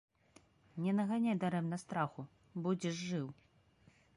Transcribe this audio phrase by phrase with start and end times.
[0.85, 2.21] Не наганяй дарэмна страху,
[2.67, 3.27] будзеш жыў.